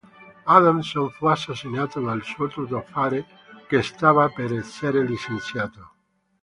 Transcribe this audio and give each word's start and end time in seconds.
Adamson 0.47 1.11
fu 1.11 1.27
assassinato 1.27 2.01
dal 2.01 2.23
suo 2.23 2.47
tuttofare 2.47 3.23
Che 3.67 3.83
stava 3.83 4.29
per 4.29 4.51
essere 4.51 5.03
licenziato. 5.05 5.89